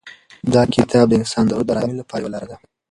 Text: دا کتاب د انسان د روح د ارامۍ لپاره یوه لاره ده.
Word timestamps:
دا 0.53 0.61
کتاب 0.75 1.05
د 1.09 1.13
انسان 1.21 1.43
د 1.47 1.51
روح 1.55 1.65
د 1.65 1.69
ارامۍ 1.73 1.95
لپاره 1.97 2.21
یوه 2.21 2.31
لاره 2.33 2.47
ده. 2.51 2.57